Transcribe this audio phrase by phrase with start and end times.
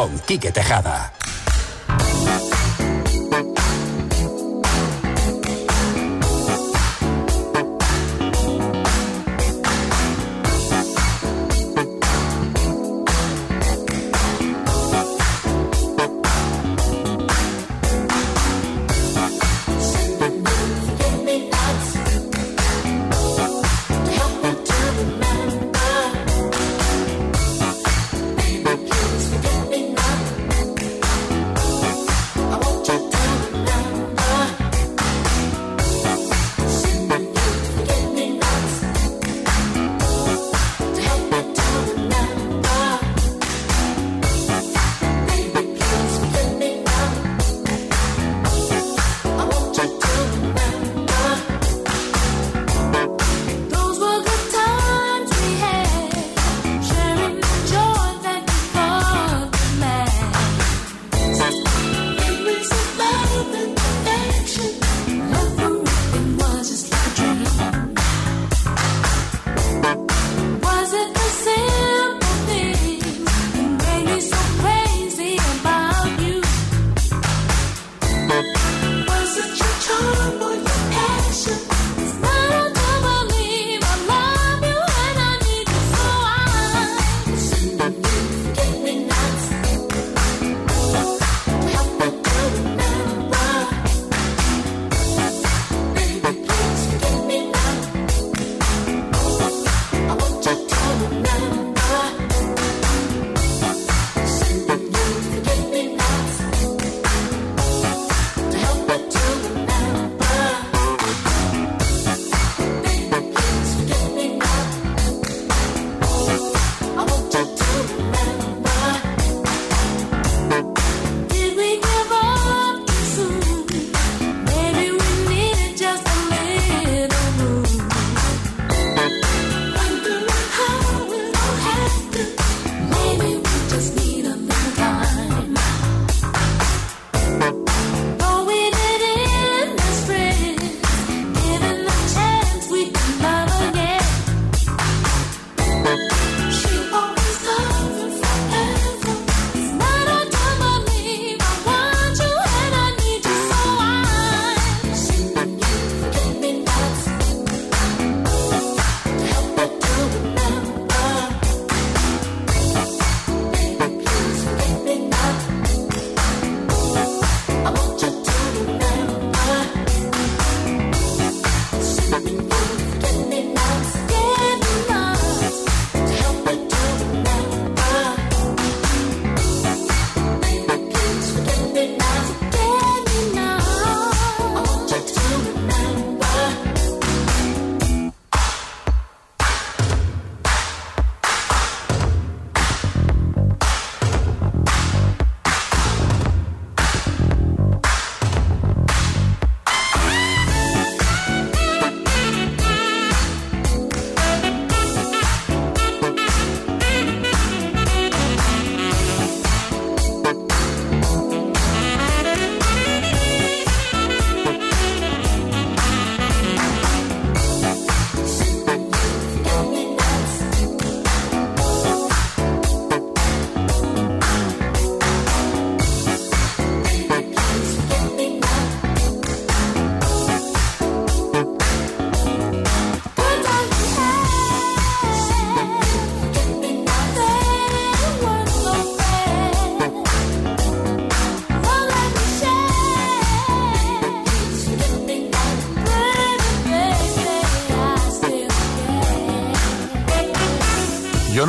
[0.00, 1.12] con Quique Tejada.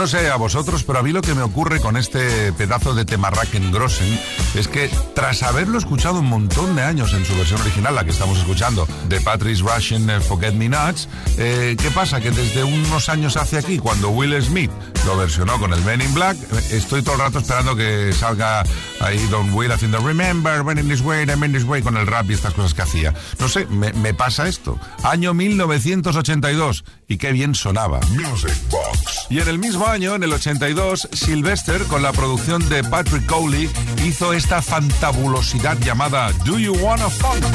[0.01, 3.06] No sé a vosotros, pero a mí lo que me ocurre con este pedazo de
[3.06, 3.30] tema
[3.71, 4.19] Grossen
[4.56, 8.09] es que tras haberlo escuchado un montón de años en su versión original, la que
[8.09, 11.07] estamos escuchando, de Patrice Russian eh, Forget Me Nuts,
[11.38, 12.19] eh, ¿qué pasa?
[12.19, 14.71] Que desde unos años hacia aquí, cuando Will Smith
[15.06, 18.63] lo versionó con el Men in Black, eh, estoy todo el rato esperando que salga
[19.01, 22.07] ahí Don Will haciendo Remember, when in this way, I'm in this way, con el
[22.07, 23.13] rap y estas cosas que hacía.
[23.38, 24.80] No sé, me, me pasa esto.
[25.04, 28.00] Año 1982, y qué bien sonaba.
[28.09, 28.51] Music.
[29.31, 33.69] Y en el mismo año, en el 82, Sylvester, con la producción de Patrick Cowley,
[34.04, 37.45] hizo esta fantabulosidad llamada Do You Wanna Funk?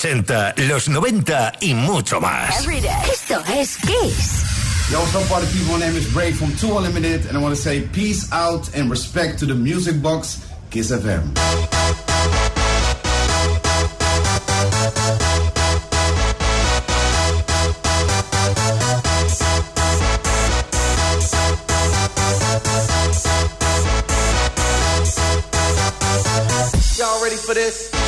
[0.00, 2.66] 80, los 90 y mucho más.
[3.12, 4.90] Esto es Kiss.
[4.90, 5.74] Yo, what's up, party people?
[5.74, 8.90] My name is Brave from Too Unlimited, and I want to say peace out and
[8.90, 11.36] respect to the music box, Kiss FM.
[26.96, 27.99] Y'all ready for this?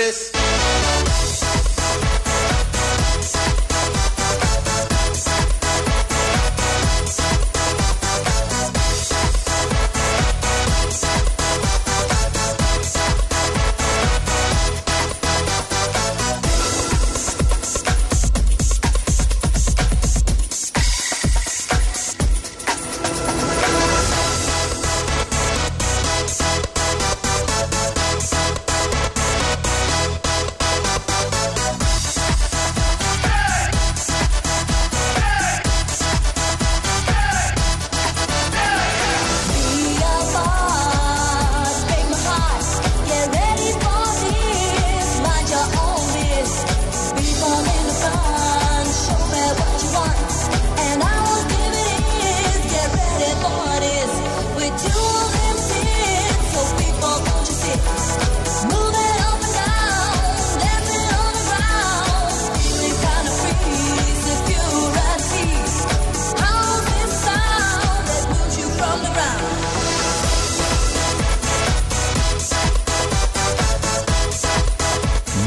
[0.00, 0.29] This.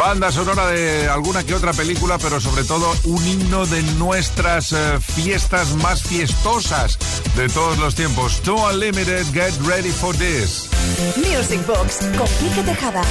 [0.05, 5.00] Banda sonora de alguna que otra película, pero sobre todo un himno de nuestras eh,
[5.00, 7.00] fiestas más fiestosas
[7.38, 8.41] de todos los tiempos.
[8.41, 10.69] To Unlimited, get ready for this.
[11.15, 13.01] Music Box con Tejada.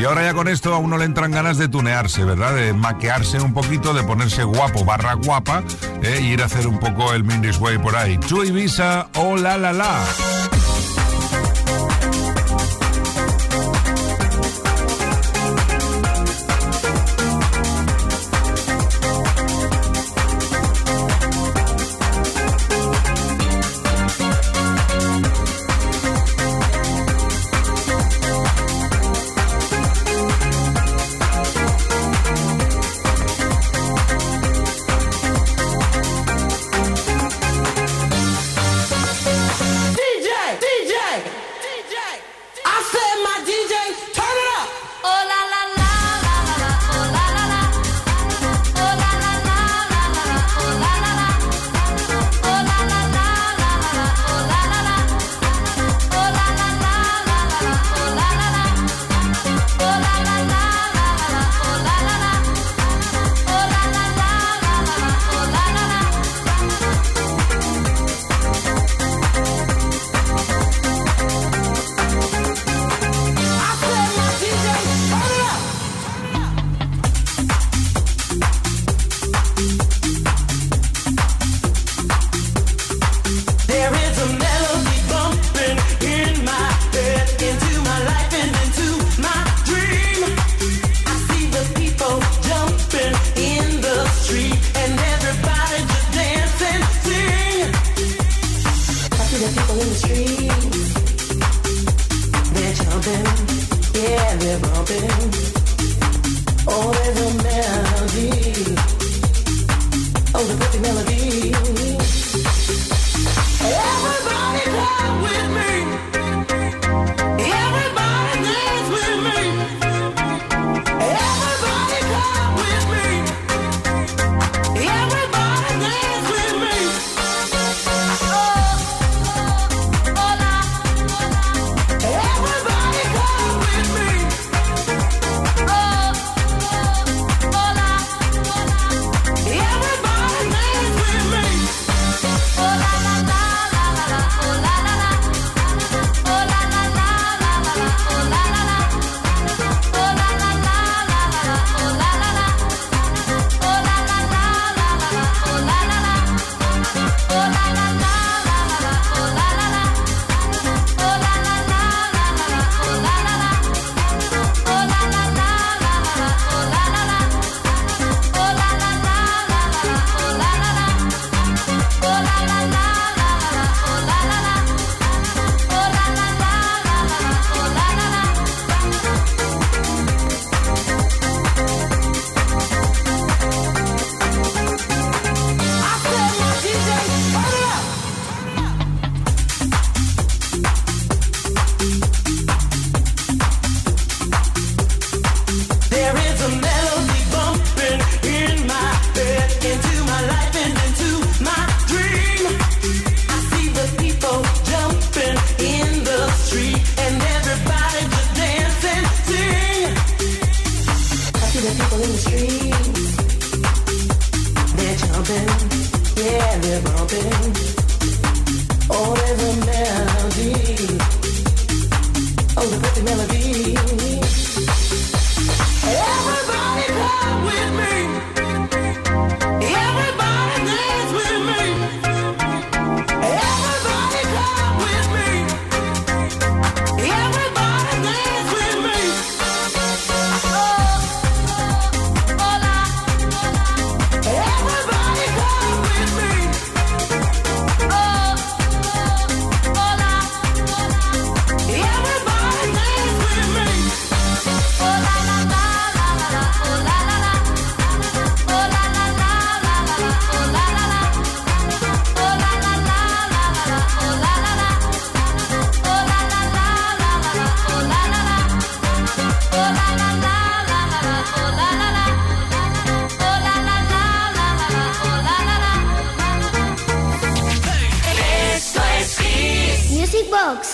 [0.00, 2.56] Y ahora ya con esto a uno le entran ganas de tunearse, ¿verdad?
[2.56, 5.62] De maquearse un poquito, de ponerse guapo barra guapa
[6.02, 8.18] eh, y ir a hacer un poco el Mindy's Way por ahí.
[8.26, 10.04] Chu Ibiza, oh la la la.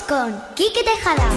[0.08, 1.28] Con Kike Tejada.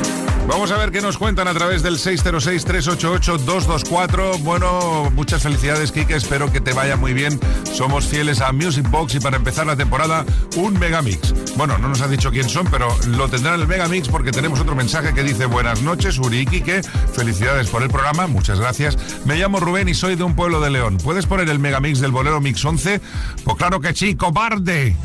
[0.48, 4.40] Vamos a ver qué nos cuentan a través del 606-388-224.
[4.40, 6.16] Bueno, muchas felicidades, Kike.
[6.16, 7.40] Espero que te vaya muy bien.
[7.72, 11.36] Somos fieles a Music Box y para empezar la temporada, un Megamix.
[11.58, 14.60] Bueno, no nos ha dicho quién son, pero lo tendrán en el Megamix porque tenemos
[14.60, 16.82] otro mensaje que dice: Buenas noches, Uri y Kike.
[17.14, 18.26] Felicidades por el programa.
[18.28, 18.98] Muchas gracias.
[19.26, 20.98] Me llamo Rubén y soy de un pueblo de León.
[21.04, 23.02] ¿Puedes poner el Megamix del bolero Mix 11?
[23.44, 24.96] Pues claro que sí, cobarde.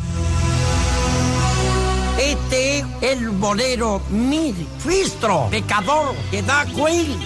[2.48, 7.18] El bolero mil fistro, pecador, que da Queen.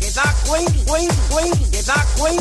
[0.00, 2.40] Que da Queen, Queen, Queen, que da Queen.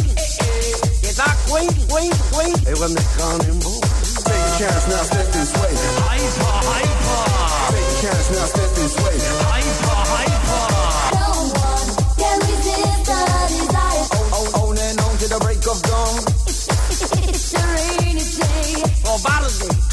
[1.02, 2.56] Que da Queen, Queen, Queen.
[2.66, 3.60] Hey, when they call him.
[3.60, 5.74] Take a chance now, step this way.
[6.08, 7.74] Hyper, hyper.
[7.74, 9.18] Take a chance now, step this way.
[9.52, 10.64] Hyper, hyper.
[11.20, 13.20] No one can resist the
[13.52, 14.06] desire.
[14.40, 16.24] On, on and on to the break of dawn.
[16.48, 18.84] It's a rainy day.
[19.04, 19.84] Cobarde.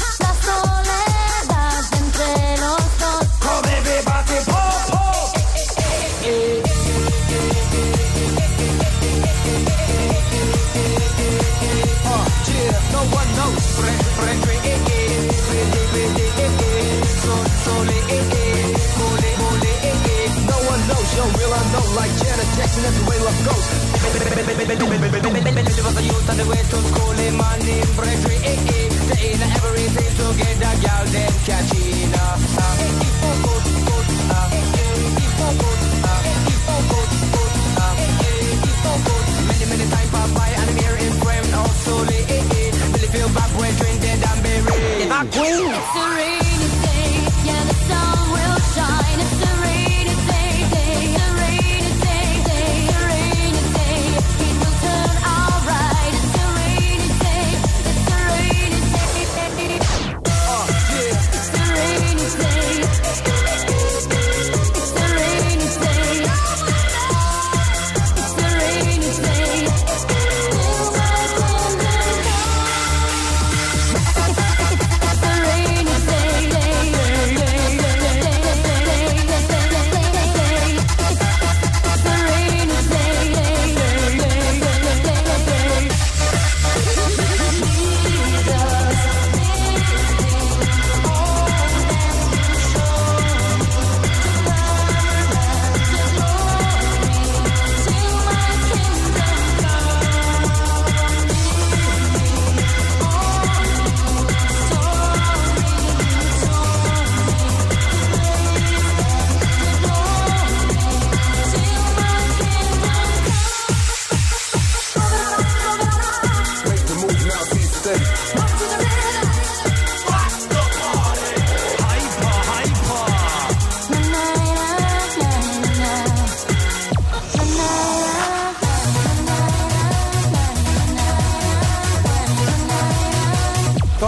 [22.71, 23.81] Janet Jackson, that's the way love goes.
[25.75, 28.89] Llevas ayuda de vueltos con el man in re, re, eh, eh.
[29.09, 30.90] They in everything together, y'all, them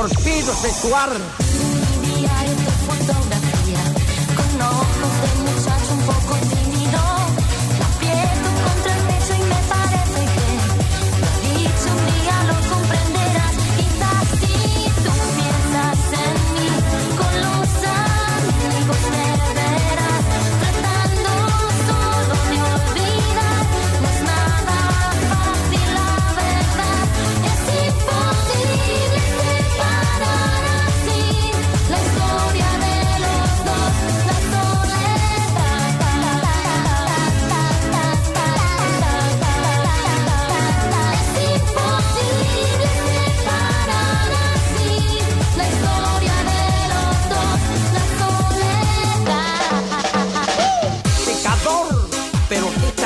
[0.04, 1.43] Torcido sexual.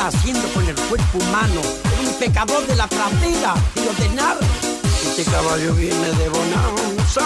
[0.08, 1.62] haciendo con el cuerpo humano.
[2.02, 4.38] Un pecador de la pradera y ordenar.
[5.06, 7.22] Este caballo viene de bonanza.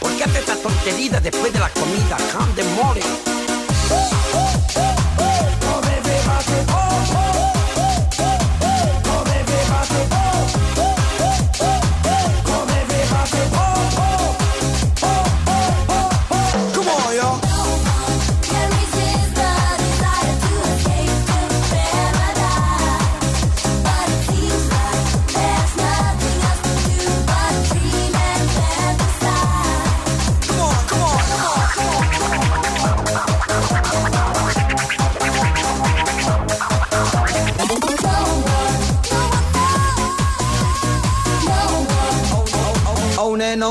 [0.00, 2.16] ¿Por qué hace esta tontería después de la comida?
[2.32, 3.00] Come de more.
[3.90, 5.36] Oh, oh, oh, oh.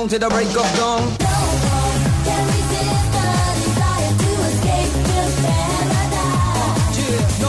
[0.06, 1.02] On to the break of dawn.
[1.02, 1.34] no
[1.66, 3.26] one can resist the
[3.58, 6.94] desire to escape to paradise.
[6.94, 7.42] Yeah,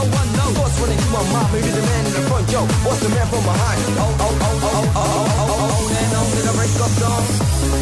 [0.81, 1.53] running through my mind.
[1.53, 2.65] Maybe the man in the front, yo.
[2.65, 3.81] What's the man from behind?
[4.01, 6.93] Oh, oh, oh, oh, oh, oh, oh, oh, on and on to the break of
[6.97, 7.76] dawn.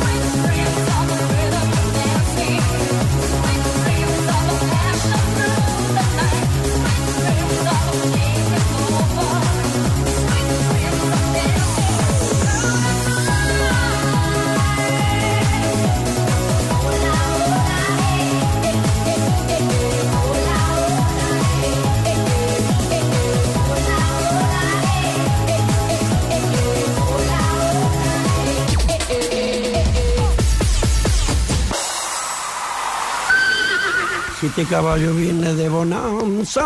[34.56, 36.62] Este caballo viene de bonanza,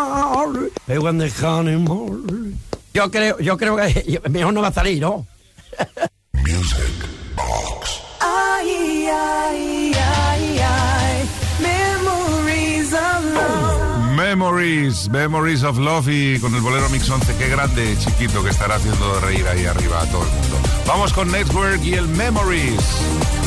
[1.42, 2.59] honeymoon.
[2.92, 5.27] Yo creo, yo creo que mejor no va a salir, ¿no?
[6.35, 8.03] Music Box.
[8.20, 11.29] Ay, ay, ay, ay.
[11.62, 14.14] Memories of love.
[14.14, 18.74] Memories, Memories of Love y con el bolero Mix 11, qué grande chiquito que estará
[18.74, 20.59] haciendo reír ahí arriba a todo el mundo.
[20.87, 23.38] Vamos con Network y el Memories.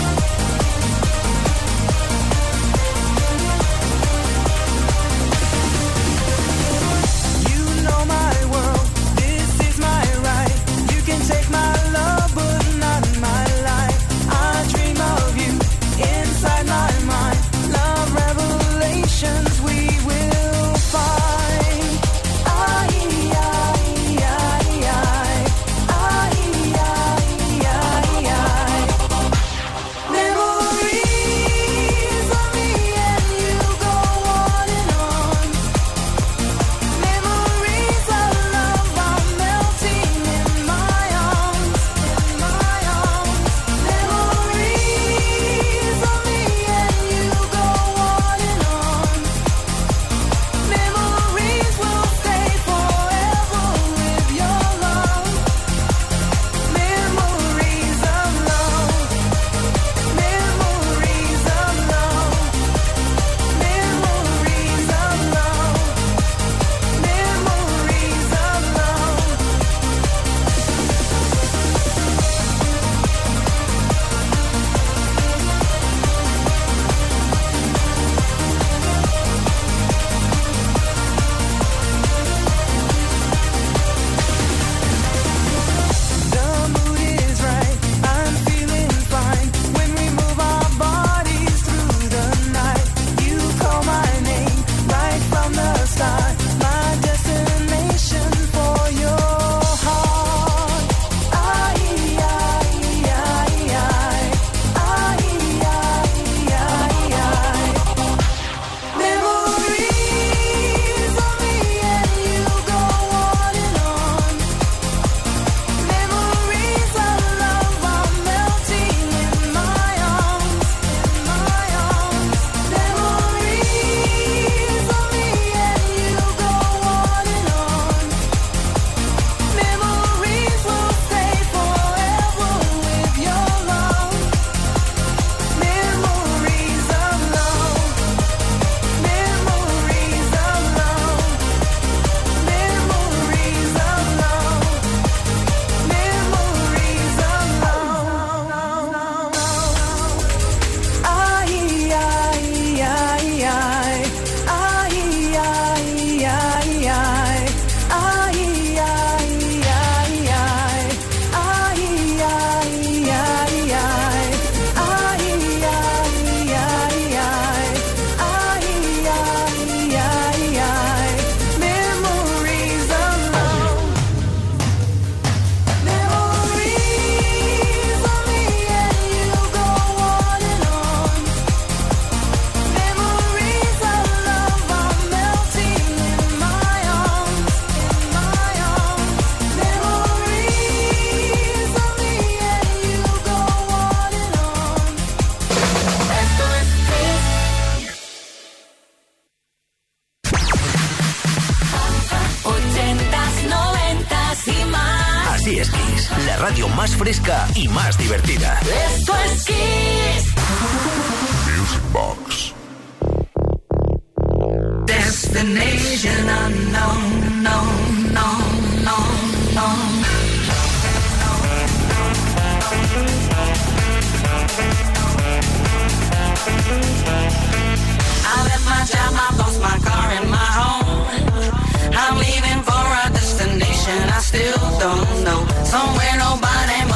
[235.71, 236.90] Somewhere nobody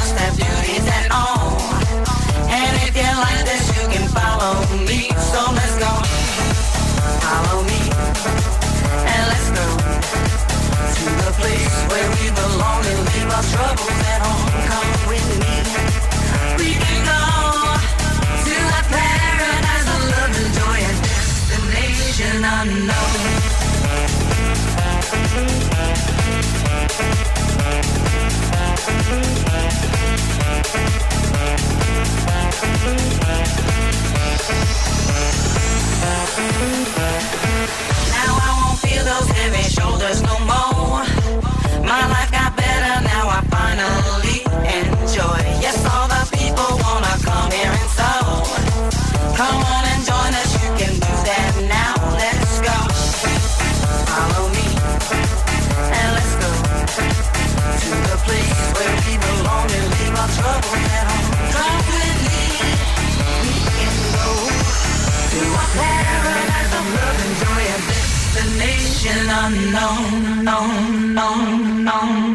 [69.06, 72.25] destination unknown, known, known, known, known,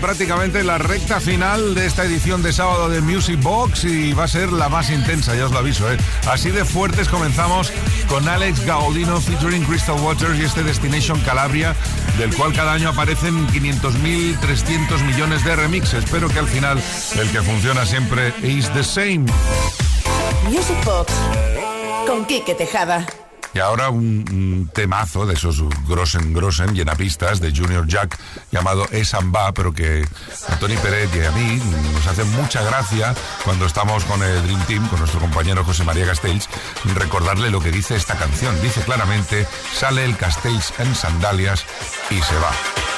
[0.00, 4.24] prácticamente en la recta final de esta edición de sábado de Music Box y va
[4.24, 5.90] a ser la más intensa, ya os lo aviso.
[5.92, 5.96] ¿eh?
[6.28, 7.72] Así de fuertes comenzamos
[8.08, 11.74] con Alex Gaudino featuring Crystal Waters y este Destination Calabria,
[12.18, 16.04] del cual cada año aparecen 500.000, 300 millones de remixes.
[16.04, 16.82] Espero que al final
[17.18, 19.24] el que funciona siempre is the same.
[20.48, 21.12] Music Box
[22.06, 23.06] con Quique Tejada.
[23.54, 28.18] Y ahora un, temazo de esos Grossen Grossen, llenapistas de Junior Jack,
[28.50, 30.04] llamado Esamba, pero que
[30.48, 31.62] a Tony Peret y a mí
[31.92, 33.14] nos hace mucha gracia
[33.44, 36.48] cuando estamos con el Dream Team, con nuestro compañero José María Castells,
[36.94, 38.60] recordarle lo que dice esta canción.
[38.60, 41.64] Dice claramente, sale el Castells en sandalias
[42.10, 42.93] y se va.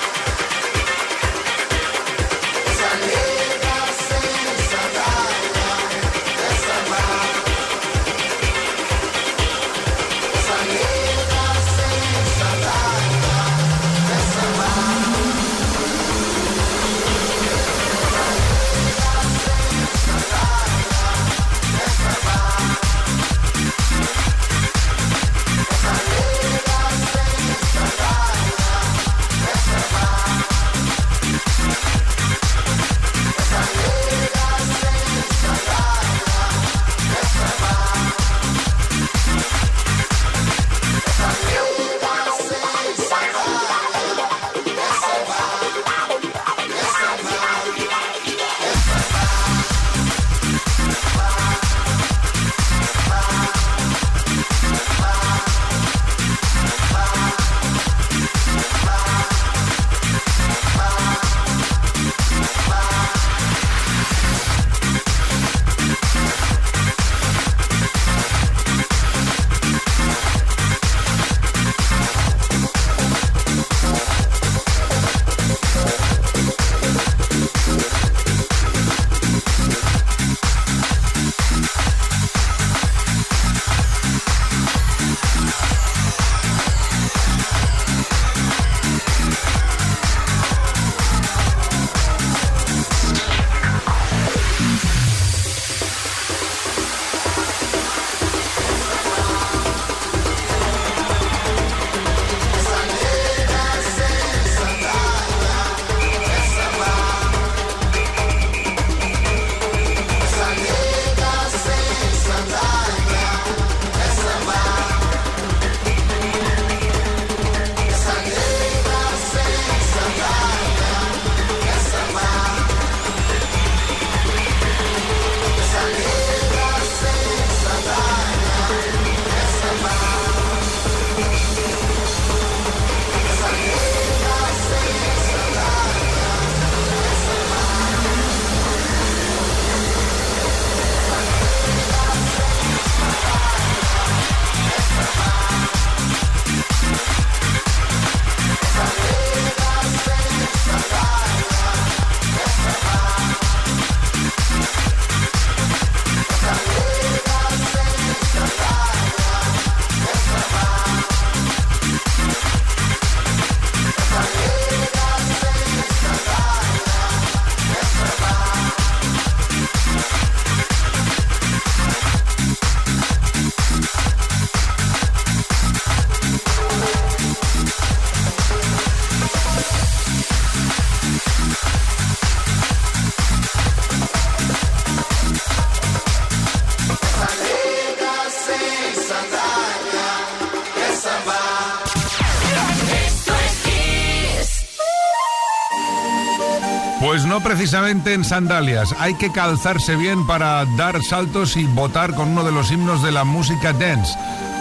[197.00, 198.94] Pues no precisamente en sandalias.
[198.98, 203.12] Hay que calzarse bien para dar saltos y votar con uno de los himnos de
[203.12, 204.18] la música dance.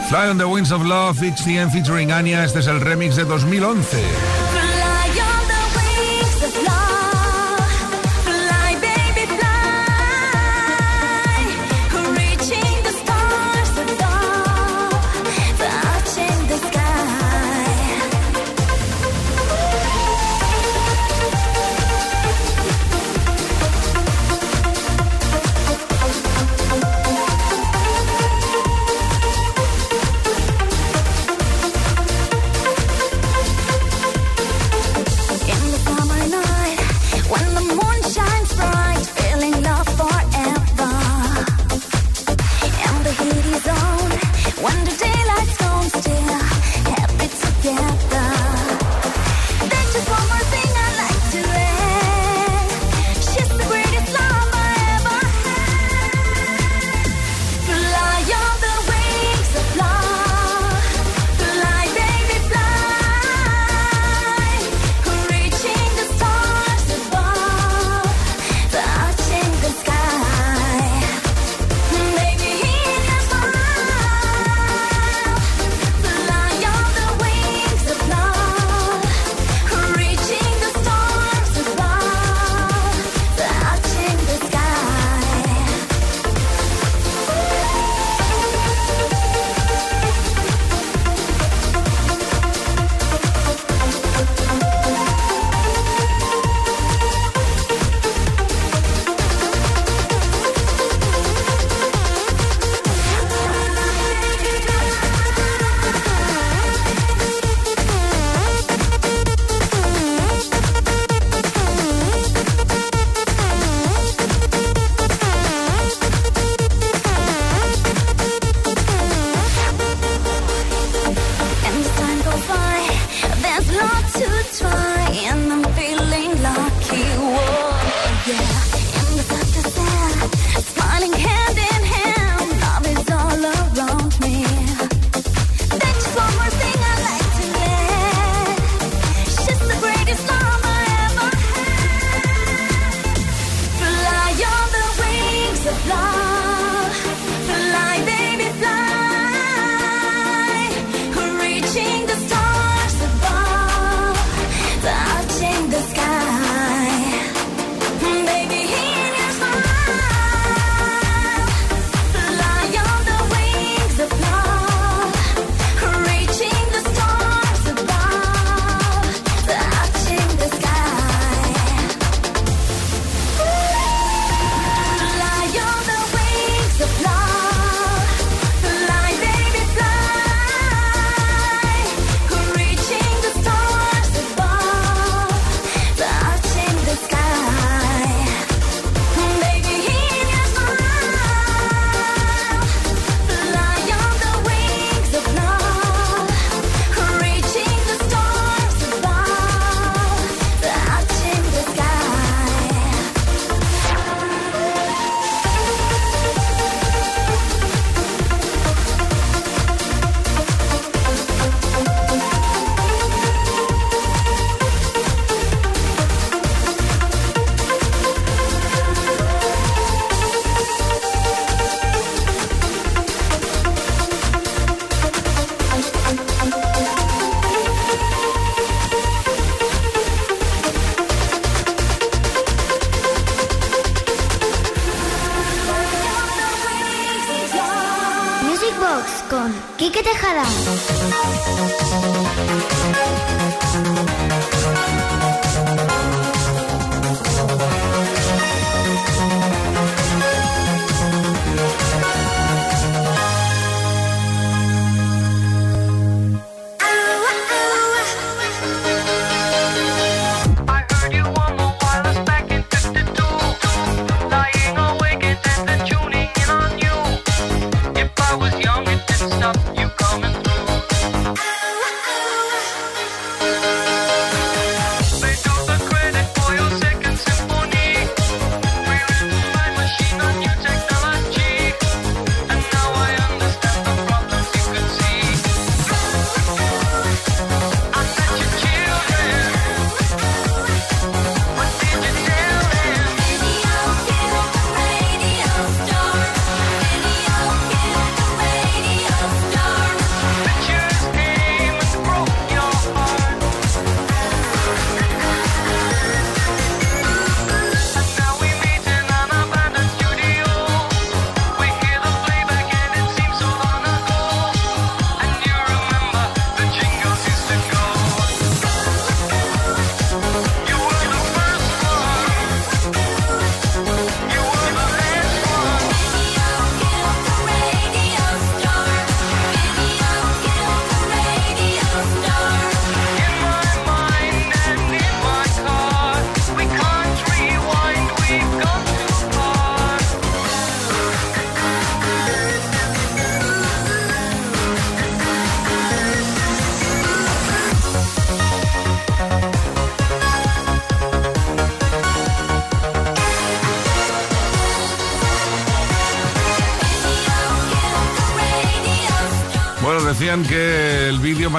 [0.09, 2.43] Fly on the Winds of Love, XCM featuring Anya.
[2.43, 4.44] Este es el remix de 2011.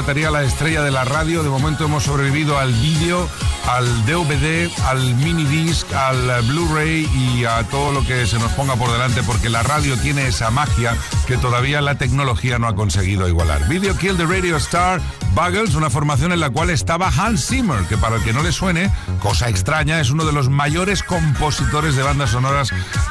[0.08, 1.42] El vídeo mataría a la estrella de la radio.
[1.42, 3.28] De momento hemos sobrevivido al vídeo,
[3.68, 8.76] al DVD, al mini disc, al Blu-ray y a todo lo que se nos ponga
[8.76, 10.96] por delante, porque la radio tiene esa magia
[11.26, 13.66] que todavía la tecnología no ha conseguido igualar.
[13.68, 15.00] Video Kill the Radio Star,
[15.34, 18.52] Buggles, una formación en la cual estaba Hans Zimmer, que para el que no le
[18.52, 22.70] suene, cosa extraña, es uno de los mayores compositores de bandas sonoras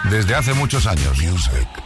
[0.09, 1.21] desde hace muchos años.
[1.21, 1.84] Music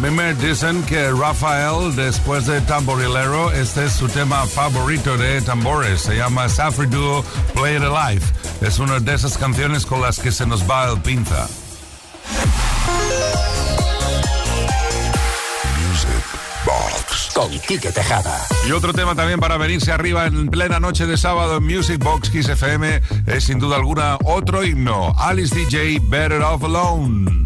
[0.00, 6.00] mí me dicen que Rafael, después de Tamborilero, este es su tema favorito de tambores.
[6.00, 7.22] Se llama Safri Duo
[7.54, 8.24] Play It Alive.
[8.62, 11.48] Es una de esas canciones con las que se nos va el pinza.
[15.76, 16.08] Music
[16.64, 17.30] Box.
[17.34, 18.46] Con Quique Tejada.
[18.66, 22.30] Y otro tema también para venirse arriba en plena noche de sábado en Music Box
[22.30, 25.14] Kiss FM es sin duda alguna otro himno.
[25.18, 27.39] Alice DJ Better Off Alone.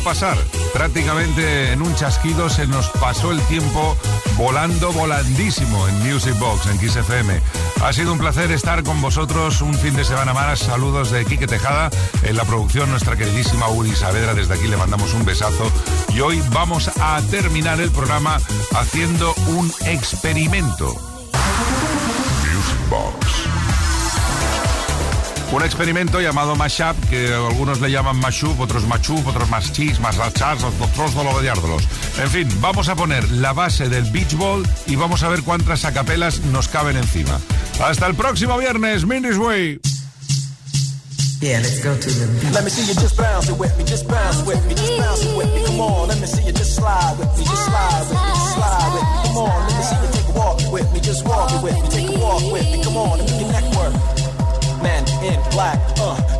[0.00, 0.36] Pasar.
[0.72, 3.96] Prácticamente en un chasquido se nos pasó el tiempo
[4.36, 7.40] volando volandísimo en Music Box, en Kiss FM.
[7.82, 10.60] Ha sido un placer estar con vosotros un fin de semana más.
[10.60, 11.90] Saludos de Quique Tejada.
[12.22, 14.34] En la producción, nuestra queridísima Uri Saavedra.
[14.34, 15.70] Desde aquí le mandamos un besazo.
[16.14, 18.38] Y hoy vamos a terminar el programa
[18.74, 21.09] haciendo un experimento.
[25.52, 30.62] Un experimento llamado Mashup, que algunos le llaman Mashup, otros Machup, otros Maschis, más Rachas,
[30.62, 31.82] otros Dologodiárdolos.
[32.18, 35.84] En fin, vamos a poner la base del Beach Ball y vamos a ver cuántas
[35.84, 37.40] acapelas nos caben encima.
[37.82, 39.80] Hasta el próximo viernes, Mindy's Way.
[41.40, 42.52] Yeah, let's go to the beach.
[42.52, 45.24] Let me see you just bounce it with me, just bounce with me, just bounce
[45.24, 45.64] it with me.
[45.64, 48.54] Come on, let me see you just slide with me, just slide with me, just
[48.54, 49.22] slide with me.
[49.24, 51.74] Come on, let me see you take a walk with me, just walk it with
[51.74, 52.84] me, take a walk with me.
[52.84, 54.19] Come on, let me get that work.
[54.82, 56.39] Man in black, uh.